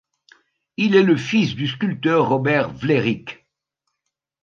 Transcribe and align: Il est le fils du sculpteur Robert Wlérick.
Il 0.77 0.95
est 0.95 1.03
le 1.03 1.15
fils 1.15 1.53
du 1.53 1.67
sculpteur 1.67 2.27
Robert 2.29 2.73
Wlérick. 2.81 3.45